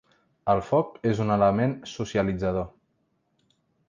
El 0.53 0.61
foc 0.69 0.95
és 1.11 1.21
un 1.25 1.33
element 1.35 1.75
socialitzador. 1.91 2.67